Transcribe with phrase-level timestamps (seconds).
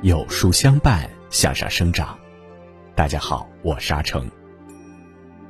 [0.00, 2.16] 有书相伴，向上生长。
[2.94, 4.30] 大家好，我是阿成。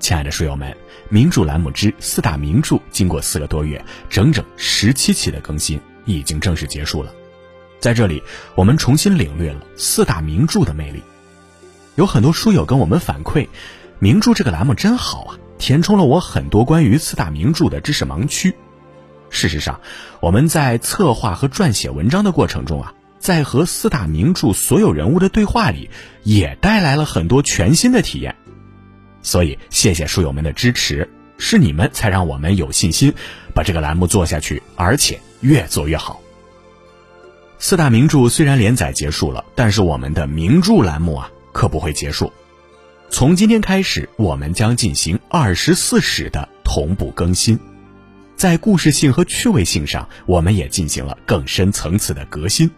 [0.00, 0.74] 亲爱的书友们，
[1.10, 7.12] 名著栏目之四大名著经过四个多月，整整十七期的更新，已经正式结束了。
[7.78, 8.22] 在这里，
[8.54, 11.02] 我们重新领略了四大名著的魅力。
[11.96, 13.46] 有很多书友跟我们反馈，
[13.98, 18.54] 名著这个栏目真好啊，填充了我很多关于四大名著的知识盲区。
[19.28, 19.78] 事实上，
[20.20, 22.94] 我们在策划和撰写文章的过程中啊。
[23.28, 25.90] 在和四大名著所有人物的对话里，
[26.22, 28.34] 也带来了很多全新的体验。
[29.20, 33.12] 所以，谢谢书友们的支持，是你们才让我们有信心
[33.52, 36.22] 把这个栏目做下去，而且越做越好。
[37.58, 42.32] 四大名著虽然连载结束了，但是我们的名著栏目啊，可不会结束。
[43.10, 47.60] 从今天开始，我们将进行二十四史的同步更新，
[48.36, 52.70] 在故事性和趣味性上，我们也进行了更深层次的革新。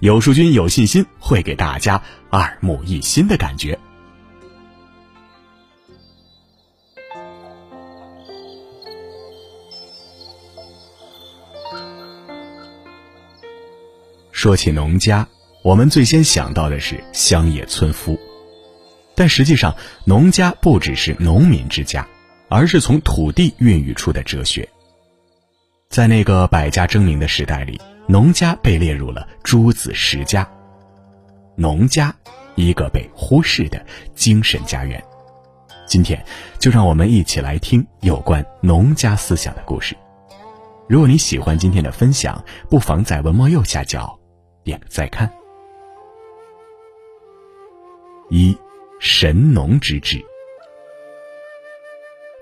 [0.00, 3.76] 有书君有信心会给大家耳目一新的感觉。
[14.30, 15.26] 说起农家，
[15.64, 18.16] 我们最先想到的是乡野村夫，
[19.16, 22.06] 但实际上，农家不只是农民之家，
[22.48, 24.68] 而是从土地孕育出的哲学。
[25.90, 27.80] 在那个百家争鸣的时代里。
[28.10, 30.50] 农家被列入了诸子十家，
[31.56, 32.14] 农家，
[32.54, 35.02] 一个被忽视的精神家园。
[35.86, 36.24] 今天，
[36.58, 39.94] 就让我们一起来听有关农家思想的故事。
[40.88, 44.18] 如果你喜欢今天的分享，不妨在文末右下角
[44.64, 45.30] 点个再看。
[48.30, 48.56] 一
[49.00, 50.18] 神农之治，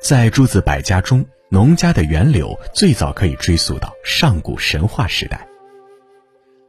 [0.00, 5.45] 在诸子百家中，农家的源流最早可以追溯到上古神话时代。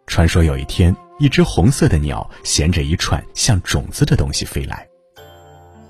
[0.08, 4.88] 传说有一天，一只红色的鸟衔着一串像种子的东西飞来。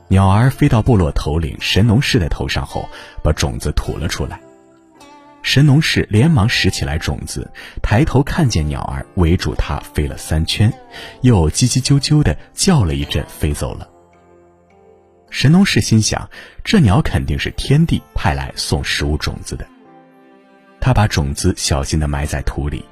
[0.09, 2.89] 鸟儿飞到部落头领神农氏的头上后，
[3.23, 4.39] 把种子吐了出来。
[5.43, 7.49] 神农氏连忙拾起来种子，
[7.81, 10.73] 抬头看见鸟儿围住它飞了三圈，
[11.21, 13.87] 又叽叽啾啾地叫了一阵，飞走了。
[15.29, 16.27] 神农氏心想，
[16.63, 19.65] 这鸟肯定是天帝派来送食物种子的。
[20.81, 22.83] 他把种子小心地埋在土里。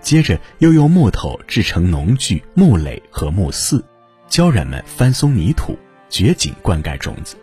[0.00, 3.82] 接着又用木头制成农具、木垒和木饲，
[4.28, 5.78] 教人们翻松泥土、
[6.08, 7.36] 掘井灌溉种子。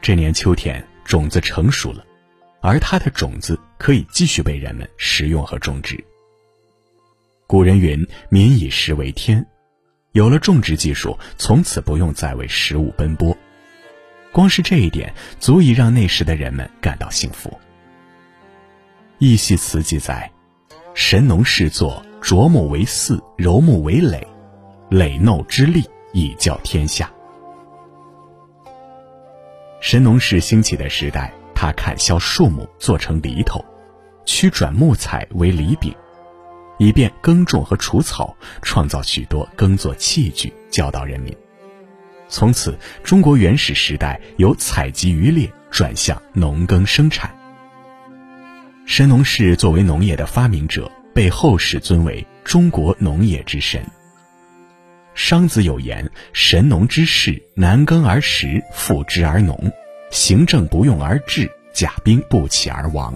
[0.00, 2.04] 这年秋天，种子成熟了，
[2.60, 6.02] 而它的种子可以继续被人们食用和种植。
[7.46, 9.44] 古人云：“民以食为天。”
[10.12, 13.36] 有了种植技术，从此不用再为食物奔波。
[14.32, 17.50] 光是这一点，足以让那时的人们感到幸福。
[19.18, 20.30] 《义系词》记载。
[21.00, 24.20] 神农氏作啄木为饲，揉木为耒，
[24.90, 27.08] 耒耨之利，以教天下。
[29.80, 33.64] 神农氏兴起的时代，他砍削树木做成犁头，
[34.26, 35.94] 曲转木材为犁柄，
[36.78, 41.32] 以便耕种和除草，创造许多耕作器具，教导人民。
[42.28, 47.32] 从此，中国原始时代由采集渔猎转向农耕生产。
[48.88, 53.84] 神农氏作为农业的发明者，被后世尊为中国农业之神。
[55.14, 59.70] 商子有言：“神农之士，男耕而食，妇织而农，
[60.10, 63.14] 行政不用而治，甲兵不起而亡。”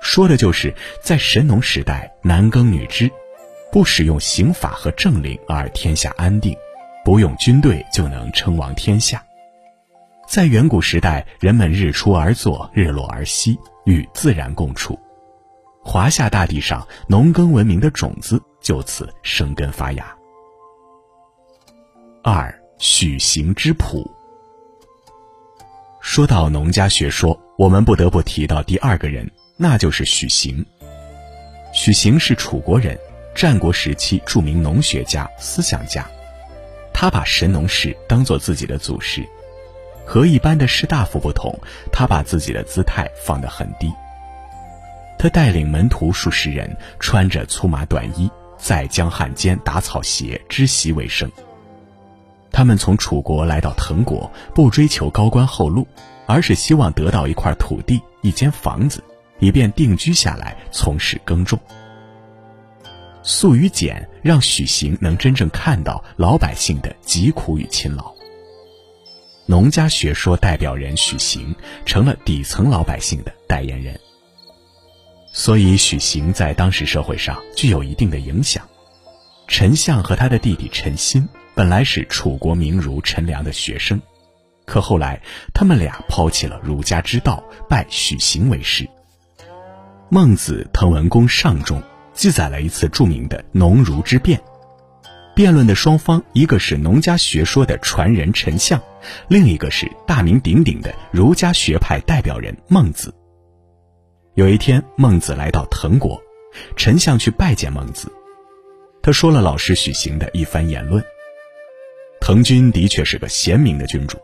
[0.00, 0.72] 说的就是
[1.02, 3.10] 在神农时代，男耕女织，
[3.72, 6.56] 不使用刑法和政令而天下安定，
[7.04, 9.20] 不用军队就能称王天下。
[10.28, 13.58] 在远古时代，人们日出而作，日落而息。
[13.90, 14.96] 与自然共处，
[15.82, 20.16] 华夏大地上农耕文明的种子就此生根发芽。
[22.22, 24.08] 二许行之谱。
[26.00, 30.64] 说到农家学说，我们不得不提到第二个人，那就是许行。
[31.74, 32.96] 许行是楚国人，
[33.34, 36.08] 战国时期著名农学家、思想家，
[36.94, 39.28] 他把神农氏当做自己的祖师。
[40.10, 41.56] 和一般的士大夫不同，
[41.92, 43.88] 他把自己的姿态放得很低。
[45.16, 48.28] 他带领门徒数十人，穿着粗麻短衣，
[48.58, 51.30] 在江汉间打草鞋、织席为生。
[52.50, 55.86] 他们从楚国来到滕国，不追求高官厚禄，
[56.26, 59.04] 而是希望得到一块土地、一间房子，
[59.38, 61.56] 以便定居下来从事耕种。
[63.22, 68.12] 素与简让许行能真正看到老百姓的疾苦与勤劳。
[69.50, 71.52] 农家学说代表人许行
[71.84, 73.98] 成了底层老百姓的代言人，
[75.32, 78.64] 所以许行在当时社会上具有一定的影响。
[79.48, 84.00] 陈相和他的弟弟陈新本来是楚国名儒陈良的学生，
[84.66, 85.20] 可后来
[85.52, 88.88] 他们俩抛弃了儒家之道，拜许行为师。
[90.10, 91.82] 孟子《滕文公上》中
[92.14, 94.40] 记载了一次著名的农儒之辩，
[95.40, 98.78] 辩论的双方一个是农家学说的传人陈相，
[99.26, 103.14] 另一个是大名鼎鼎的儒家学派代表人孟子。
[104.34, 106.20] 有一天，孟子来到滕国，
[106.76, 108.12] 陈相去拜见孟子。
[109.00, 111.02] 他说了老师许行的一番言论。
[112.20, 114.18] 滕君的确是个贤明的君主，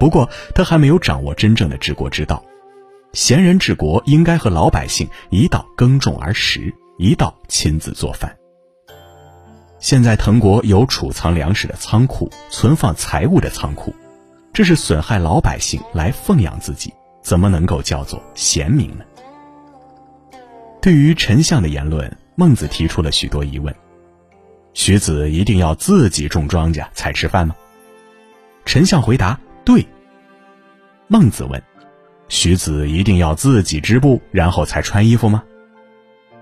[0.00, 2.44] 不过他还没有掌握真正的治国之道。
[3.12, 8.36] 贤人治国应该和老百姓一道耕种而食，一道亲自做饭。
[9.78, 13.94] 现在滕国有储藏粮食的仓库，存放财物的仓库，
[14.52, 16.92] 这是损害老百姓来奉养自己，
[17.22, 19.04] 怎么能够叫做贤明呢？
[20.80, 23.74] 对于丞相的言论，孟子提出了许多疑问。
[24.72, 27.54] 徐子一定要自己种庄稼才吃饭吗？
[28.64, 29.86] 丞相回答：“对。”
[31.08, 31.62] 孟子问
[32.28, 35.44] ：“徐子一定要自己织布，然后才穿衣服吗？”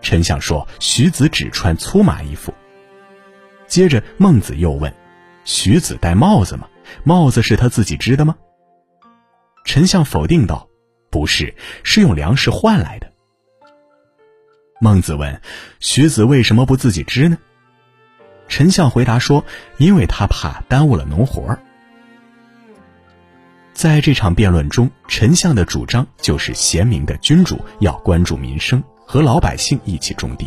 [0.01, 2.55] 丞相说：“徐子只穿粗麻衣服。”
[3.67, 4.93] 接着孟子又问
[5.45, 6.69] ：“徐子戴帽子吗？
[7.03, 8.37] 帽子是他自己织的吗？”
[9.65, 10.69] 丞相否定道
[11.11, 13.11] ：“不是，是用粮食换来的。”
[14.81, 15.41] 孟子问
[15.81, 17.39] ：“徐子为什么不自己织呢？”
[18.47, 19.45] 丞相回答说
[19.79, 21.59] ：“因为他怕耽误了农活儿。”
[23.73, 30.47] 在这场辩论中，丞相的主张就是贤明的君主要关注民生，和老百姓一起种地；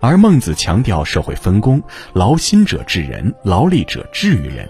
[0.00, 4.68] 而孟子强调社会分工，劳心者治人，劳力者治于人。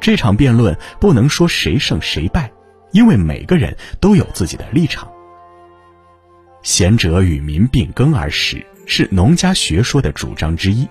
[0.00, 2.50] 这场辩论不能说谁胜谁败，
[2.92, 5.10] 因为每个人都有自己的立场。
[6.62, 10.88] 贤者与民并耕而食，是农家学说的主张之一。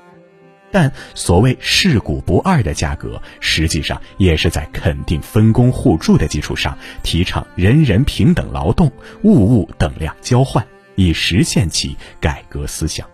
[0.69, 8.92] 但所谓世古不二的价格，实际上也是在肯定分工互助的基础上，提倡人人平等劳动，
[9.24, 10.65] 物物等量交换，
[10.95, 13.07] 以实现其改革思想。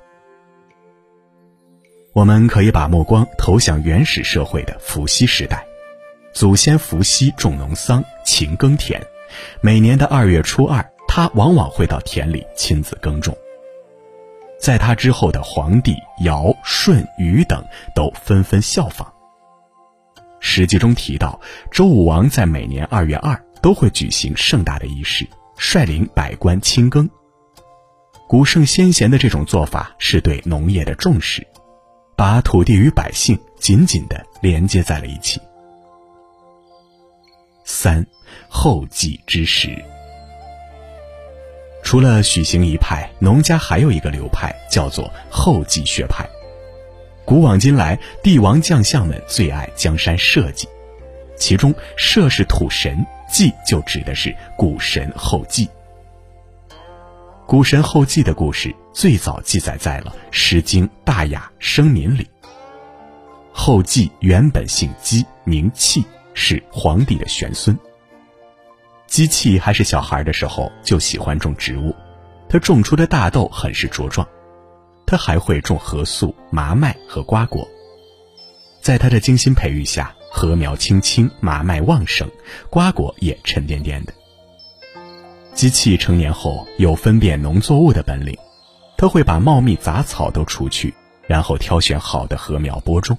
[2.14, 5.66] 我们可以把目光投向原始社会的伏羲时代，
[6.32, 9.02] 祖先伏羲种农桑，勤耕田，
[9.62, 13.36] 每年的二月初二，他往往会到田里亲自耕种。
[14.60, 17.66] 在他之后的皇帝尧、舜、禹等
[17.96, 19.12] 都纷纷效仿。
[20.40, 25.28] 史记中提到，周武王在每年二月二都会举行盛大的仪式，
[25.58, 27.10] 率领百官亲耕。
[28.30, 31.48] 古圣先贤的这种做法是对农业的重视，
[32.24, 35.42] 把土地与百姓紧紧地连接在了一起。
[37.66, 38.08] 三，
[38.48, 39.84] 后继之时。
[41.84, 46.26] 除了许行一派，农家还有一个流派，叫做后继学派。
[47.26, 50.66] 古往今来，帝王将相们最爱江山社稷，
[51.36, 55.70] 其中社是土神，稷就指的是古神后稷。
[57.46, 62.28] 古神后稷的故事最早记载在了《诗经·大雅·生民》里。
[63.52, 66.04] 后稷原本姓姬，名契，
[66.36, 67.78] 是皇帝的玄孙。
[69.08, 71.94] 姬契还是小孩的时候就喜欢种植物，
[72.48, 74.28] 他种出的大豆很是茁壮，
[75.06, 77.68] 他还会种稗粟、麻麦和瓜果。
[78.80, 82.30] 在他的精心培育下，禾苗青青，麻麦旺盛，
[82.70, 84.14] 瓜果也沉甸甸的。
[85.54, 88.36] 机器成年后有分辨农作物的本领，
[89.04, 90.94] 他会把茂密杂草都除去，
[91.28, 93.18] 然后挑选好的禾苗播种。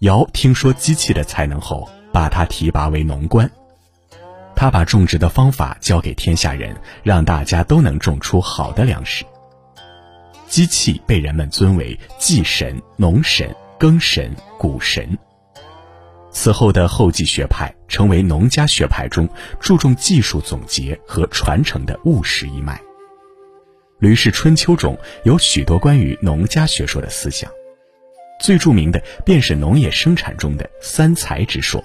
[0.00, 3.50] 尧听说机器的才能后，把他提拔为农官。
[4.54, 9.24] 他把种植的方法教给天下人，让大家都能种出好的粮食。
[10.46, 13.48] 机器被人们尊为祭神、农神、
[13.78, 15.16] 耕神、谷神。
[16.30, 19.26] 此后的后继学派成为农家学派中
[19.58, 22.76] 注重技术总结和传承的务实一脉。
[24.04, 27.50] 《吕氏春秋》中有许多关于农家学说的思想，
[28.38, 31.82] 最著名的便是农业生产中的三才之说。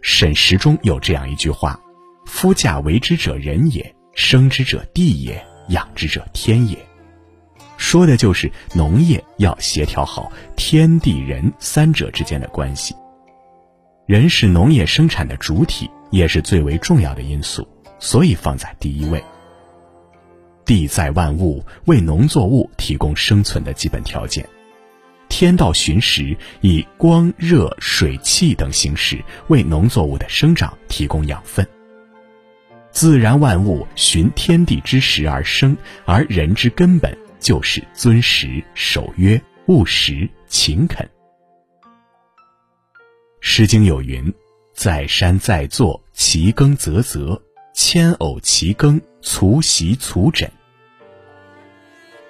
[0.00, 1.78] 沈石中有这样一句话
[2.24, 6.78] ：“夫稼为之者人也，生之者地也，养之者天也。”
[7.76, 12.94] 说的就是农业要协调好天地人三者之间的关系。
[14.06, 19.22] 人是农业生产的主体，也是最为重要的因素，所以放在第一位。
[20.66, 24.46] 地在万物，为农作物提供生存的基本条件。
[25.28, 31.66] 天道循时，以光、热、水、气等形式为农作物的生长提供养分。
[32.90, 41.06] 自然万物循天地之时而生，而人之根本就是遵时、守约、务实勤恳。
[43.40, 44.32] 《诗经》有云
[44.74, 47.40] ：“在山在座，其耕泽泽，
[47.78, 50.50] 千偶其耕，除席卒枕。”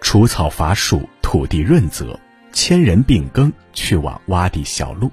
[0.03, 2.19] 除草伐树，土地润泽，
[2.53, 5.09] 千人并耕，去往洼地小路。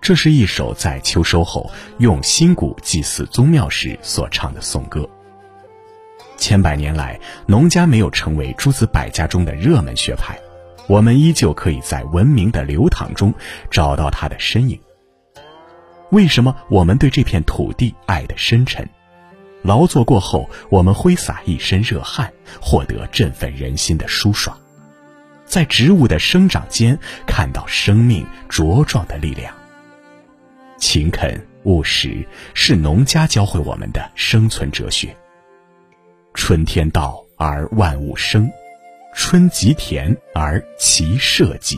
[0.00, 1.68] 这是一首在秋收后
[1.98, 5.08] 用新谷祭祀宗庙时所唱的颂歌。
[6.36, 7.18] 千百年来，
[7.48, 10.38] 农家没有成为诸子百家中的热门学派，
[10.86, 13.34] 我们依旧可以在文明的流淌中
[13.72, 14.80] 找到它的身影。
[16.10, 18.88] 为什么我们对这片土地爱得深沉？
[19.66, 24.56] 劳作过后，我们挥洒一身热汗，获得振奋人心的舒爽，
[25.44, 29.52] 在植物的生长间看到生命茁壮的力量。
[30.78, 35.14] 勤恳务实是农家教会我们的生存哲学。
[36.32, 38.48] 春天到而万物生，
[39.14, 41.76] 春极田而其社稷。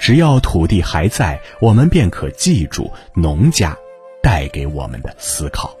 [0.00, 3.76] 只要土地还在，我们便可记住农家
[4.22, 5.74] 带给我们的思考。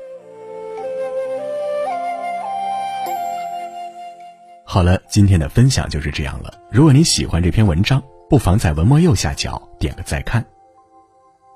[4.72, 6.54] 好了，今天的分享就是这样了。
[6.70, 10.46] 如果你喜欢这篇文章，不妨在文末右下角点个再看。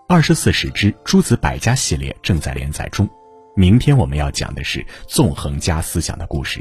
[0.08, 3.08] 二十四史之诸子百家系列正在连载中，
[3.54, 6.60] 明天我们要讲的是纵横家思想的故事。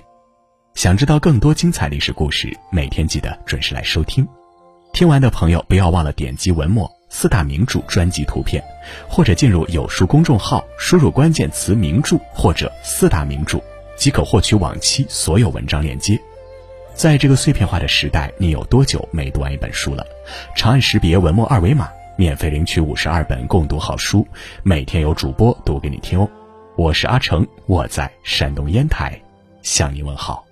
[0.75, 4.23] 想知道更多精彩历史故事，每天记得准时来收听。
[4.93, 8.63] 听完的朋友不要忘了点击文末四大名著专辑图片，
[9.09, 13.59] 或者进入有书公众号，输入关键词“名著”或者“四大名著”，
[13.97, 16.15] 即可获取往期所有文章链接。
[16.93, 20.05] 在这个碎片化的时代，你有多久没读完一本书了？
[20.55, 21.89] 长按识别文末二维码。
[22.15, 24.27] 免费领取五十二本共读好书，
[24.61, 26.29] 每天有主播读给你听哦。
[26.75, 29.19] 我是阿成，我在山东烟台
[29.63, 30.45] 向你问好。